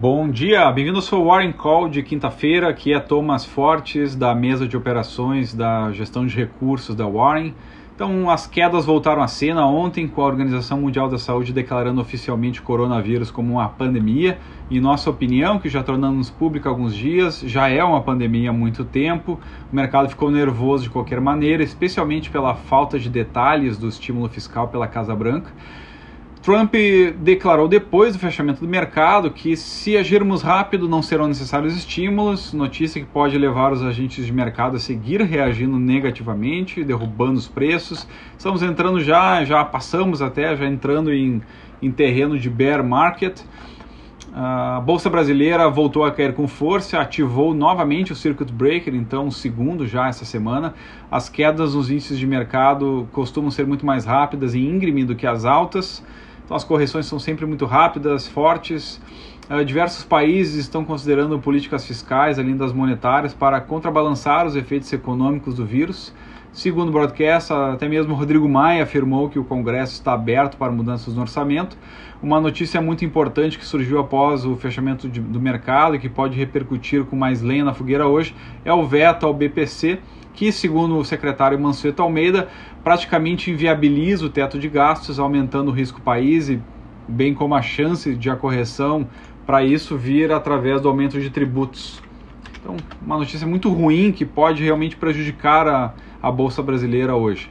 [0.00, 2.70] Bom dia, bem-vindos ao Warren Call de quinta-feira.
[2.70, 7.54] Aqui é Thomas Fortes, da mesa de operações da gestão de recursos da Warren.
[7.94, 12.60] Então, as quedas voltaram à cena ontem, com a Organização Mundial da Saúde declarando oficialmente
[12.60, 14.38] o coronavírus como uma pandemia.
[14.70, 18.54] Em nossa opinião, que já tornamos pública há alguns dias, já é uma pandemia há
[18.54, 19.38] muito tempo.
[19.70, 24.68] O mercado ficou nervoso de qualquer maneira, especialmente pela falta de detalhes do estímulo fiscal
[24.68, 25.52] pela Casa Branca.
[26.42, 26.74] Trump
[27.18, 32.98] declarou depois do fechamento do mercado que se agirmos rápido não serão necessários estímulos, notícia
[32.98, 38.08] que pode levar os agentes de mercado a seguir reagindo negativamente, derrubando os preços.
[38.38, 41.42] Estamos entrando já, já passamos até, já entrando em,
[41.82, 43.42] em terreno de bear market.
[44.32, 49.86] A bolsa brasileira voltou a cair com força, ativou novamente o circuit breaker, então segundo
[49.86, 50.72] já essa semana.
[51.10, 55.26] As quedas nos índices de mercado costumam ser muito mais rápidas e íngreme do que
[55.26, 56.02] as altas.
[56.50, 59.00] Então as correções são sempre muito rápidas, fortes.
[59.48, 65.54] Uh, diversos países estão considerando políticas fiscais, além das monetárias, para contrabalançar os efeitos econômicos
[65.54, 66.12] do vírus.
[66.52, 71.14] Segundo o broadcast, até mesmo Rodrigo Maia afirmou que o Congresso está aberto para mudanças
[71.14, 71.78] no orçamento.
[72.20, 76.36] Uma notícia muito importante que surgiu após o fechamento de, do mercado e que pode
[76.36, 78.34] repercutir com mais lenha na fogueira hoje
[78.64, 80.00] é o veto ao BPC,
[80.34, 82.48] que, segundo o secretário Mansueto Almeida,
[82.82, 86.60] praticamente inviabiliza o teto de gastos, aumentando o risco país e
[87.06, 89.06] bem como a chance de a correção
[89.46, 92.00] para isso vir através do aumento de tributos.
[92.60, 97.50] Então, uma notícia muito ruim que pode realmente prejudicar a, a bolsa brasileira hoje.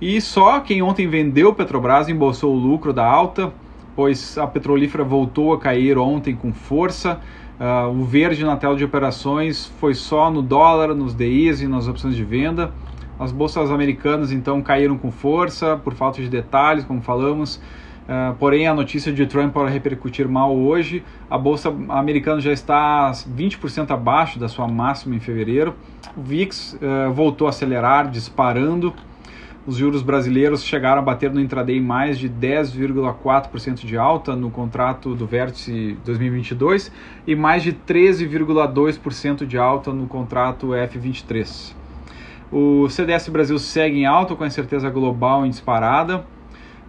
[0.00, 3.52] E só quem ontem vendeu Petrobras embolsou o lucro da alta,
[3.96, 7.18] pois a petrolífera voltou a cair ontem com força.
[7.58, 11.88] Uh, o verde na tela de operações foi só no dólar, nos DIs e nas
[11.88, 12.70] opções de venda.
[13.18, 17.56] As bolsas americanas então caíram com força por falta de detalhes, como falamos.
[17.56, 21.02] Uh, porém, a notícia de Trump pode repercutir mal hoje.
[21.30, 25.74] A bolsa americana já está 20% abaixo da sua máxima em fevereiro.
[26.14, 28.94] O VIX uh, voltou a acelerar, disparando.
[29.66, 35.12] Os juros brasileiros chegaram a bater no intraday mais de 10,4% de alta no contrato
[35.12, 36.92] do vértice 2022
[37.26, 41.74] e mais de 13,2% de alta no contrato F23.
[42.52, 46.24] O CDS Brasil segue em alta com a incerteza global em disparada.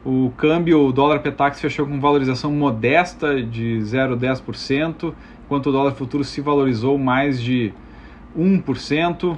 [0.05, 6.23] O câmbio, o dólar Petax fechou com valorização modesta de 0,10%, enquanto o dólar futuro
[6.23, 7.73] se valorizou mais de
[8.37, 9.35] 1%.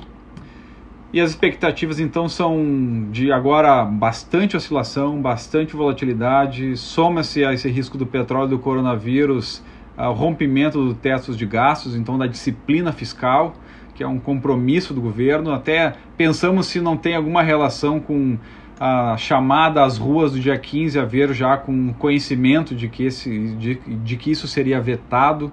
[1.12, 7.97] E as expectativas então são de agora bastante oscilação, bastante volatilidade, soma-se a esse risco
[7.97, 9.64] do petróleo do coronavírus,
[9.98, 13.56] ao rompimento do teto de gastos, então da disciplina fiscal,
[13.96, 15.52] que é um compromisso do governo.
[15.52, 18.38] Até pensamos se não tem alguma relação com
[18.80, 23.56] a chamada às ruas do dia 15 a ver já com conhecimento de que, esse,
[23.56, 25.52] de, de que isso seria vetado.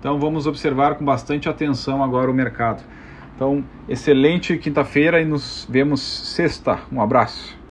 [0.00, 2.82] Então vamos observar com bastante atenção agora o mercado.
[3.36, 6.80] Então, excelente quinta-feira e nos vemos sexta.
[6.90, 7.56] Um abraço.